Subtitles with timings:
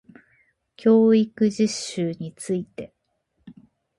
[0.77, 2.91] 教育実習について